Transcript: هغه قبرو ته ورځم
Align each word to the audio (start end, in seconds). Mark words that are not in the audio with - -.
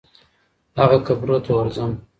هغه 0.79 0.97
قبرو 1.07 1.37
ته 1.45 1.49
ورځم 1.57 1.91